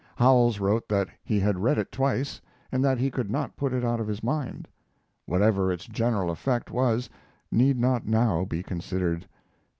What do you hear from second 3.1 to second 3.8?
could not put